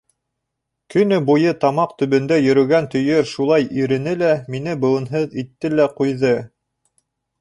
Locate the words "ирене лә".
3.83-4.33